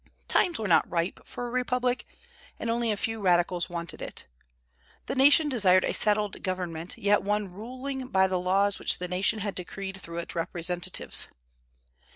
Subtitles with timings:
[0.27, 2.07] Times were not ripe for a republic,
[2.59, 4.25] and only a few radicals wanted it.
[5.05, 9.37] The nation desired a settled government, yet one ruling by the laws which the nation
[9.41, 11.27] had decreed through its representatives.